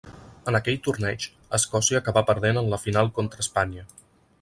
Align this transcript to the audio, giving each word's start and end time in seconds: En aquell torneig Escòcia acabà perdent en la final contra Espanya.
En 0.51 0.55
aquell 0.59 0.79
torneig 0.87 1.27
Escòcia 1.59 2.03
acabà 2.03 2.27
perdent 2.31 2.63
en 2.65 2.75
la 2.75 2.81
final 2.89 3.17
contra 3.21 3.49
Espanya. 3.49 3.91